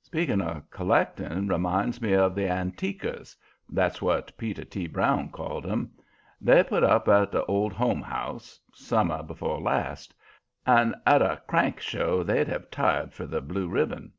[0.00, 3.36] Speaking of collecting reminds me of the "Antiquers"
[3.68, 4.86] that's what Peter T.
[4.86, 5.92] Brown called 'em.
[6.40, 10.14] They put up at the Old Home House summer before last;
[10.64, 14.12] and at a crank show they'd have tied for the blue ribbon.